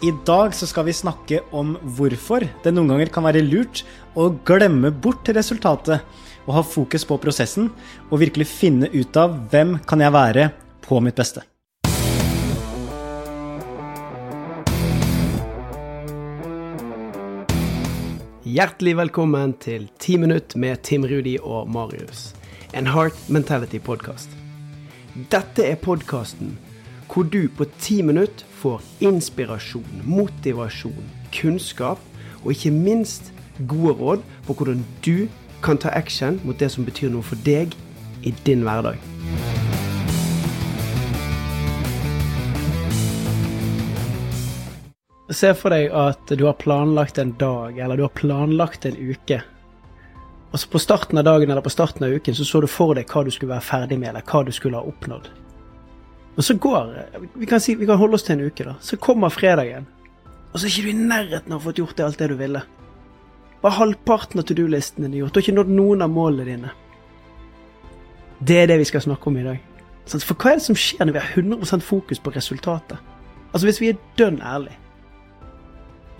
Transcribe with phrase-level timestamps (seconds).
[0.00, 3.82] I dag så skal vi snakke om hvorfor det noen ganger kan være lurt
[4.16, 6.00] å glemme bort resultatet
[6.46, 7.66] og ha fokus på prosessen
[8.08, 10.46] og virkelig finne ut av hvem kan jeg være
[10.86, 11.44] på mitt beste.
[18.48, 22.30] Hjertelig velkommen til 10 minutt med Tim Rudi og Marius.
[22.72, 24.32] En Heart Mentality-podkast.
[25.28, 26.56] Dette er podkasten
[27.10, 32.00] hvor du på ti minutter får inspirasjon, motivasjon, kunnskap
[32.44, 33.32] og ikke minst
[33.68, 35.28] gode råd på hvordan du
[35.64, 37.76] kan ta action mot det som betyr noe for deg
[38.24, 39.00] i din hverdag.
[45.30, 49.38] Se for deg at du har planlagt en dag, eller du har planlagt en uke.
[50.50, 53.06] Og På starten av dagen eller på starten av uken så så du for deg
[53.06, 55.30] hva du skulle være ferdig med, eller hva du skulle ha oppnådd.
[56.40, 56.92] Og så går
[57.36, 58.78] vi kan, si, vi kan holde oss til en uke, da.
[58.80, 59.84] Så kommer fredagen,
[60.52, 62.38] og så er ikke du i nærheten av å få gjort det alt det du
[62.38, 62.62] ville.
[63.60, 65.34] Bare halvparten av to do-listen din er gjort.
[65.34, 66.70] Du har ikke nådd noen av målene dine.
[68.40, 69.60] Det er det vi skal snakke om i dag.
[70.14, 72.96] For hva er det som skjer når vi har 100% fokus på resultatet?
[73.52, 74.78] Altså Hvis vi er dønn ærlige.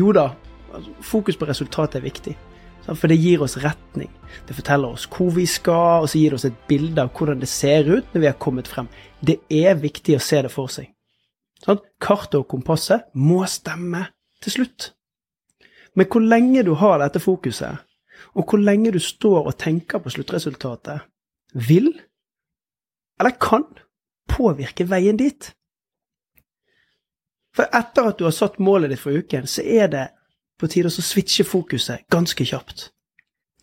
[0.00, 0.30] Jo da,
[0.72, 2.38] altså, fokus på resultatet er viktig.
[2.86, 4.10] For det gir oss retning.
[4.46, 7.40] Det forteller oss hvor vi skal, og så gir det oss et bilde av hvordan
[7.42, 8.86] det ser ut når vi har kommet frem.
[9.18, 10.92] Det er viktig å se det for seg.
[11.64, 11.80] Sånn?
[12.02, 14.04] Kartet og kompasset må stemme
[14.44, 14.92] til slutt.
[15.96, 17.82] Men hvor lenge du har dette fokuset,
[18.36, 21.02] og hvor lenge du står og tenker på sluttresultatet,
[21.56, 21.88] vil,
[23.18, 23.64] eller kan,
[24.28, 25.50] påvirke veien dit.
[27.56, 30.04] For etter at du har satt målet ditt for uken, så er det
[30.60, 32.90] på tide å switche fokuset ganske kjapt.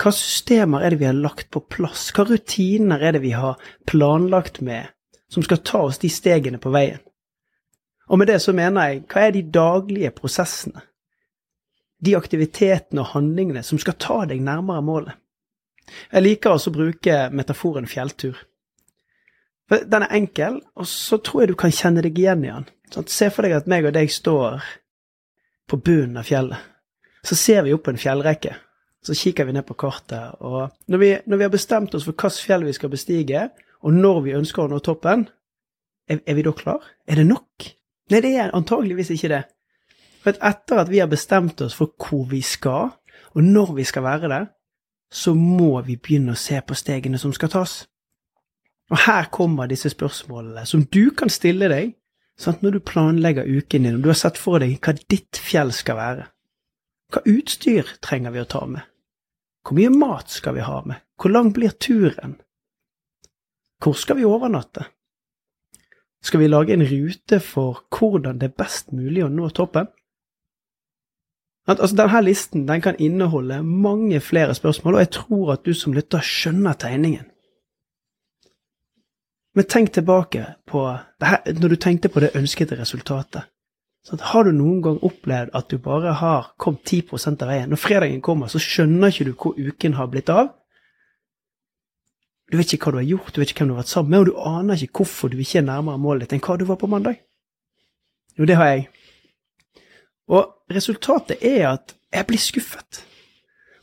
[0.00, 2.08] Hva systemer er det vi har lagt på plass?
[2.14, 4.90] Hva rutiner er det vi har planlagt med,
[5.30, 7.00] som skal ta oss de stegene på veien?
[8.10, 10.82] Og med det så mener jeg, hva er de daglige prosessene?
[12.04, 15.14] De aktivitetene og handlingene som skal ta deg nærmere målet?
[16.10, 18.36] Jeg liker også å bruke metaforen fjelltur.
[19.70, 22.68] Den er enkel, og så tror jeg du kan kjenne deg igjen i den.
[23.08, 24.64] Se for deg at meg og deg står
[25.70, 26.73] på bunnen av fjellet
[27.24, 28.54] så ser vi opp en fjellrekke.
[29.04, 32.16] Så kikker vi ned på kartet, og når vi, når vi har bestemt oss for
[32.16, 33.48] hvilket fjell vi skal bestige,
[33.84, 35.26] og når vi ønsker å nå toppen,
[36.08, 36.84] er, er, vi da klar?
[37.08, 37.66] Er det nok?
[38.12, 39.42] Nei, det er antageligvis ikke det.
[40.24, 42.94] For etter at vi har bestemt oss for hvor vi skal,
[43.36, 44.42] og når vi skal være det,
[45.12, 47.82] så må vi begynne å se på stegene som skal tas.
[48.92, 51.94] Og her kommer disse spørsmålene som du kan stille deg
[52.40, 55.72] sant, når du planlegger uken din, og du har sett for deg hva ditt fjell
[55.76, 56.26] skal være.
[57.14, 58.82] Hva utstyr trenger vi å ta med?
[59.62, 60.98] Hvor mye mat skal vi ha med?
[61.14, 62.34] Hvor lang blir turen?
[63.78, 64.88] Hvor skal vi overnatte?
[66.24, 69.86] Skal vi lage en rute for hvordan det er best mulig å nå toppen?
[71.66, 75.94] altså, denne listen den kan inneholde mange flere spørsmål, og jeg tror at du som
[75.94, 77.30] lytter skjønner tegningen.
[79.54, 83.46] Men tenk tilbake på det her, når du tenkte på det ønskede resultatet.
[84.04, 87.70] Så har du noen gang opplevd at du bare har kommet 10% av veien?
[87.72, 90.50] Når fredagen kommer, så skjønner ikke du hvor uken har blitt av.
[92.52, 94.12] Du vet ikke hva du har gjort, du vet ikke hvem du har vært sammen
[94.12, 96.66] med, og du aner ikke hvorfor du ikke er nærmere målet ditt enn hva du
[96.68, 97.16] var på mandag.
[98.36, 98.84] Jo, det har jeg.
[100.28, 103.00] Og resultatet er at jeg blir skuffet.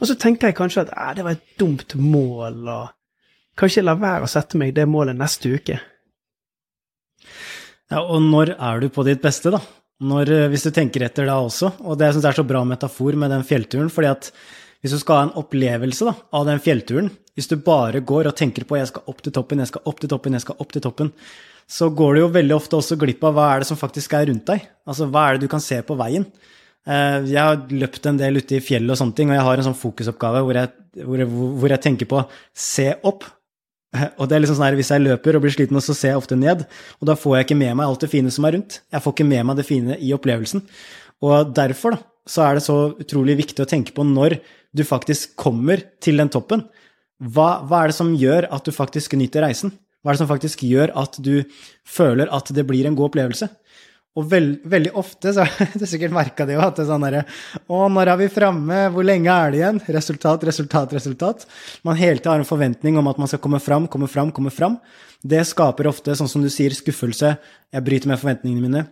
[0.00, 2.92] Og så tenker jeg kanskje at det var et dumt mål, og
[3.56, 5.80] kanskje la være å sette meg det målet neste uke.
[7.90, 9.64] Ja, og når er du på ditt beste, da?
[10.00, 11.74] Når, eh, hvis du tenker etter da også.
[11.84, 13.90] Og det jeg er så bra metafor med den fjellturen.
[13.90, 14.32] fordi at
[14.80, 18.36] hvis du skal ha en opplevelse da, av den fjellturen, hvis du bare går og
[18.36, 20.72] tenker på 'jeg skal opp til toppen', 'jeg skal opp til toppen', 'jeg skal opp
[20.72, 21.12] til toppen',
[21.68, 24.26] så går du jo veldig ofte også glipp av hva er det som faktisk er
[24.26, 24.66] rundt deg.
[24.88, 26.24] Altså hva er det du kan se på veien.
[26.86, 29.56] Eh, jeg har løpt en del ute i fjellet og sånne ting, og jeg har
[29.58, 30.70] en sånn fokusoppgave hvor jeg,
[31.04, 31.24] hvor
[31.60, 33.28] hvor jeg tenker på 'se opp',
[34.18, 36.22] og det er liksom sånn her, Hvis jeg løper og blir sliten, så ser jeg
[36.22, 36.62] ofte ned.
[37.00, 38.80] Og da får jeg ikke med meg alt det fine som er rundt.
[38.92, 40.64] Jeg får ikke med meg det fine i opplevelsen.
[41.26, 44.38] Og derfor da, så er det så utrolig viktig å tenke på når
[44.76, 46.64] du faktisk kommer til den toppen.
[47.20, 49.74] Hva, hva er det som gjør at du faktisk nyter reisen?
[50.00, 51.42] Hva er det som faktisk gjør at du
[51.84, 53.50] føler at det blir en god opplevelse?
[54.18, 57.04] Og veld, veldig ofte så har du sikkert merka det jo, at det er sånn
[57.06, 57.22] derre
[57.70, 58.80] Å, når er vi framme?
[58.94, 59.82] Hvor lenge er det igjen?
[59.96, 61.46] Resultat, resultat, resultat.
[61.86, 64.50] Man hele tida har en forventning om at man skal komme fram, komme fram, komme
[64.54, 64.80] fram.
[65.22, 67.36] Det skaper ofte, sånn som du sier, skuffelse.
[67.70, 68.86] Jeg bryter med forventningene mine.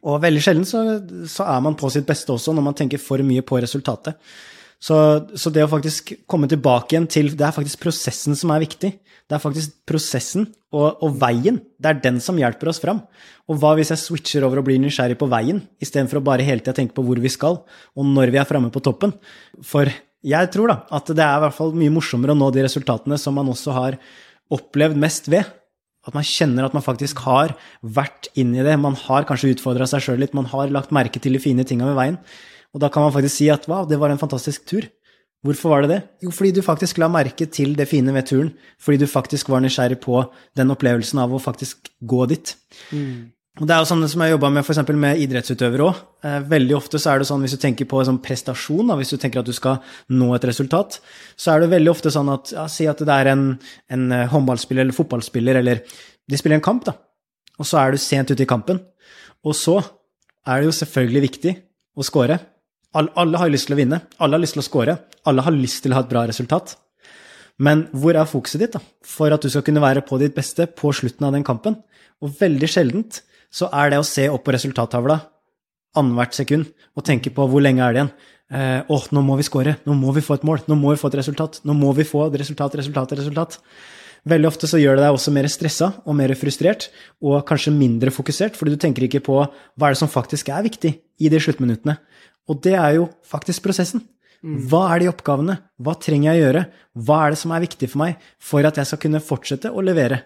[0.00, 0.82] Og veldig sjelden så,
[1.28, 4.16] så er man på sitt beste også når man tenker for mye på resultatet.
[4.80, 4.96] Så,
[5.36, 8.94] så, det å faktisk komme tilbake igjen til Det er faktisk prosessen som er viktig.
[9.28, 11.60] Det er faktisk prosessen og, og, veien.
[11.76, 13.02] Det er den som hjelper oss fram.
[13.50, 16.64] Og hva hvis jeg switcher over og blir nysgjerrig på veien, istedenfor å bare hele
[16.64, 17.60] tida tenke på hvor vi skal,
[17.92, 19.12] og når vi er framme på toppen?
[19.60, 19.90] For
[20.26, 23.20] jeg tror da at det er i hvert fall mye morsommere å nå de resultatene
[23.20, 23.98] som man også har
[24.50, 25.44] opplevd mest ved.
[26.08, 27.52] At man kjenner at man faktisk har
[27.84, 28.78] vært inni det.
[28.80, 31.88] Man har kanskje utfordra seg sjøl litt, man har lagt merke til de fine tinga
[31.90, 32.18] ved veien.
[32.74, 34.86] Og da kan man faktisk si at wow, det var en fantastisk tur.
[35.46, 36.00] Hvorfor var det det?
[36.26, 38.50] Jo, fordi du faktisk la merke til det fine ved turen.
[38.78, 40.20] Fordi du faktisk var nysgjerrig på
[40.58, 42.52] den opplevelsen av å faktisk gå dit.
[42.92, 43.30] Mm.
[43.60, 44.82] Og det er jo sånn som jeg jobba med f.eks.
[44.94, 46.02] med idrettsutøvere òg.
[46.28, 49.10] Eh, veldig ofte så er det sånn hvis du tenker på sånn prestasjon, da, hvis
[49.12, 49.80] du tenker at du skal
[50.12, 51.00] nå et resultat,
[51.40, 53.44] så er det veldig ofte sånn at ja, Si at det er en,
[53.90, 55.82] en eh, håndballspiller eller fotballspiller, eller
[56.30, 56.94] de spiller en kamp, da.
[57.60, 58.80] Og så er du sent ute i kampen.
[59.44, 61.56] Og så er det jo selvfølgelig viktig
[61.96, 62.38] å score.
[62.96, 64.96] Alle, alle har lyst til å vinne, alle har lyst til å score,
[65.28, 66.74] alle har lyst til å ha et bra resultat.
[67.60, 70.66] Men hvor er fokuset ditt da, for at du skal kunne være på ditt beste
[70.66, 71.76] på slutten av den kampen?
[72.24, 73.20] Og veldig sjeldent
[73.52, 75.20] så er det å se opp på resultattavla
[75.98, 78.12] annethvert sekund og tenke på hvor lenge er det igjen.
[78.50, 81.00] Eh, åh, nå må vi score, nå må vi få et mål, nå må vi
[81.00, 83.58] få et resultat, nå må vi få et resultat, resultat, resultat.
[84.28, 86.88] Veldig ofte så gjør det deg også mer stressa og mer frustrert,
[87.24, 90.66] og kanskje mindre fokusert, fordi du tenker ikke på hva er det som faktisk er
[90.66, 90.92] viktig
[91.22, 91.96] i de sluttminuttene.
[92.50, 94.02] Og det er jo faktisk prosessen.
[94.40, 95.58] Hva er de oppgavene?
[95.76, 96.62] Hva trenger jeg å gjøre?
[97.04, 99.84] Hva er det som er viktig for meg for at jeg skal kunne fortsette å
[99.84, 100.22] levere?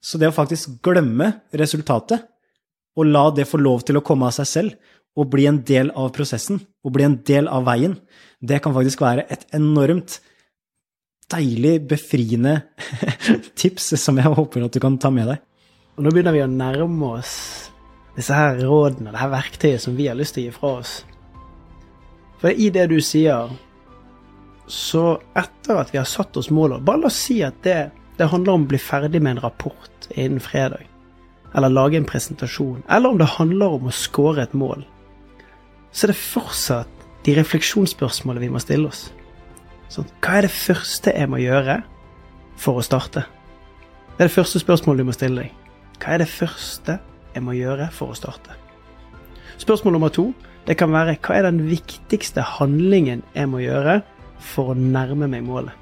[0.00, 2.24] Så det å faktisk glemme resultatet,
[2.98, 5.90] og la det få lov til å komme av seg selv, og bli en del
[5.98, 7.96] av prosessen, og bli en del av veien,
[8.40, 10.20] det kan faktisk være et enormt
[11.28, 12.54] deilig, befriende
[13.60, 15.42] tips som jeg håper at du kan ta med deg.
[15.98, 17.34] Og nå begynner vi å nærme oss
[18.16, 20.94] disse her rådene, det her verktøyet som vi har lyst til å gi fra oss.
[22.38, 23.50] For i det du sier,
[24.68, 25.04] så
[25.38, 27.88] etter at vi har satt oss målet Bare la oss si at det,
[28.18, 30.84] det handler om å bli ferdig med en rapport innen fredag.
[31.56, 32.82] Eller lage en presentasjon.
[32.90, 34.84] Eller om det handler om å score et mål.
[35.92, 39.08] Så er det fortsatt de refleksjonsspørsmålene vi må stille oss.
[39.88, 41.80] Sånn, hva er det første jeg må gjøre
[42.60, 43.24] for å starte?
[44.14, 45.68] Det er det første spørsmålet du må stille deg.
[45.98, 46.98] Hva er det første
[47.34, 48.67] jeg må gjøre for å starte?
[49.58, 50.30] Spørsmål nummer to
[50.68, 54.00] det kan være hva er den viktigste handlingen jeg må gjøre
[54.38, 55.74] for å nærme meg målet.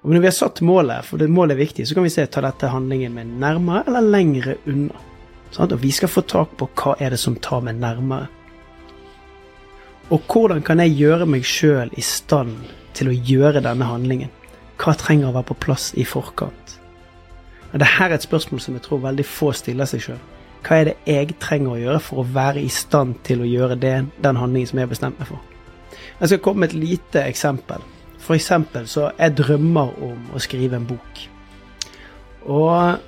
[0.00, 2.24] Og når vi har satt målet, for det målet er viktig, så kan vi se
[2.24, 4.96] ta dette handlingen med nærmere eller lengre unna.
[5.50, 8.30] Sånn, og vi skal få tak på hva er det som tar meg nærmere.
[10.10, 12.56] Og hvordan kan jeg gjøre meg sjøl i stand
[12.98, 14.30] til å gjøre denne handlingen?
[14.80, 16.78] Hva trenger å være på plass i forkant?
[17.70, 20.22] Og Dette er et spørsmål som jeg tror veldig få stiller seg sjøl.
[20.66, 23.78] Hva er det jeg trenger å gjøre for å være i stand til å gjøre
[23.80, 25.40] det, den handlingen som jeg har bestemt meg for?
[26.20, 27.84] Jeg skal komme med et lite eksempel.
[28.20, 31.22] For eksempel så jeg drømmer om å skrive en bok.
[32.44, 33.00] Og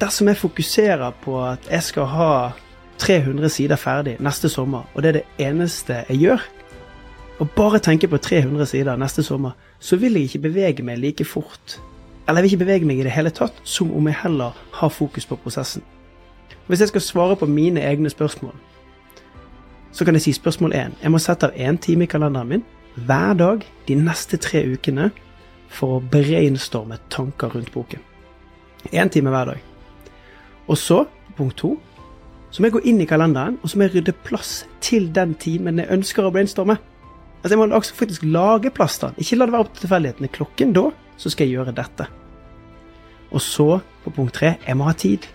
[0.00, 2.30] dersom jeg fokuserer på at jeg skal ha
[2.98, 6.46] 300 sider ferdig neste sommer, og det er det eneste jeg gjør,
[7.36, 11.24] og bare tenker på 300 sider neste sommer, så vil jeg ikke bevege meg like
[11.28, 11.76] fort.
[12.26, 14.88] Eller jeg vil ikke bevege meg i det hele tatt, som om jeg heller har
[14.88, 15.84] fokus på prosessen.
[16.66, 18.54] Hvis jeg skal svare på mine egne spørsmål,
[19.92, 20.96] så kan jeg si spørsmål én.
[21.02, 22.64] Jeg må sette av én time i kalenderen min
[22.96, 25.10] hver dag de neste tre ukene
[25.68, 28.02] for å brainstorme tanker rundt boken.
[28.92, 29.62] Én time hver dag.
[30.66, 31.04] Og så,
[31.36, 31.76] punkt to,
[32.50, 35.34] så må jeg gå inn i kalenderen og så må jeg rydde plass til den
[35.34, 36.78] timen jeg ønsker å brainstorme.
[37.42, 39.12] Altså Jeg må faktisk lage plass da.
[39.16, 40.32] Ikke la det være opp til tilfeldighetene.
[40.34, 42.08] Klokken da, så skal jeg gjøre dette.
[43.30, 45.26] Og så, på punkt tre, jeg må ha tid.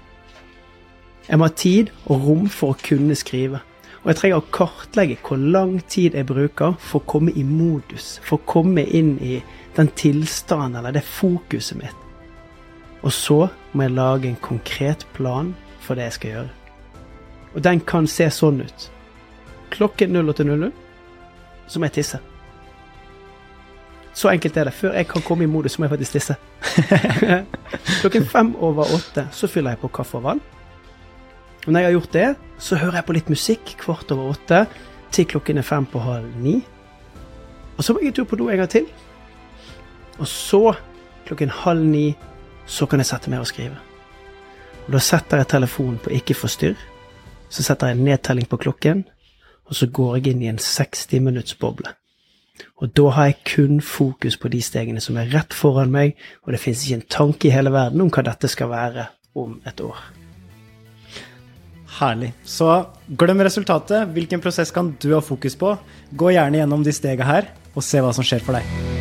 [1.28, 3.62] Jeg må ha tid og rom for å kunne skrive.
[4.01, 8.16] Og jeg trenger å kartlegge hvor lang tid jeg bruker for å komme i modus,
[8.25, 9.42] for å komme inn i
[9.75, 12.08] den tilstanden eller det fokuset mitt.
[13.01, 16.50] Og så må jeg lage en konkret plan for det jeg skal gjøre.
[17.54, 18.90] Og den kan se sånn ut.
[19.72, 20.72] Klokken 08.00
[21.68, 22.20] så må jeg tisse.
[24.13, 24.74] Så enkelt er det.
[24.75, 26.36] Før jeg kan komme i modus, så må jeg faktisk tisse.
[28.01, 30.42] Klokken fem over åtte så fyller jeg på kaffe og vann.
[31.65, 34.65] Og når jeg har gjort det, så hører jeg på litt musikk kvart over åtte
[35.13, 36.58] til klokken er fem på halv ni.
[37.77, 38.88] Og så må jeg en tur på do en gang til.
[40.20, 40.74] Og så,
[41.25, 42.12] klokken halv ni,
[42.65, 43.77] så kan jeg sette meg og skrive.
[44.88, 46.77] Og da setter jeg telefonen på ikke forstyrr.
[47.51, 49.03] Så setter jeg nedtelling på klokken,
[49.68, 51.91] og så går jeg inn i en 60 minutts boble.
[52.82, 56.15] Og da har jeg kun fokus på de stegene som er rett foran meg,
[56.46, 59.60] og det fins ikke en tanke i hele verden om hva dette skal være om
[59.68, 60.21] et år.
[62.01, 62.31] Herlig.
[62.43, 62.67] Så
[63.17, 64.10] glem resultatet.
[64.15, 65.75] Hvilken prosess kan du ha fokus på?
[66.17, 67.53] Gå gjerne gjennom de stegene her.
[67.72, 69.00] og se hva som skjer for deg.